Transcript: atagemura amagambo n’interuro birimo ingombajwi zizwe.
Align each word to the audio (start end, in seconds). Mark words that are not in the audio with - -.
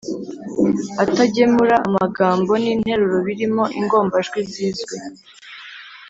atagemura 1.03 1.75
amagambo 1.87 2.51
n’interuro 2.63 3.17
birimo 3.27 3.63
ingombajwi 3.79 4.39
zizwe. 4.51 4.95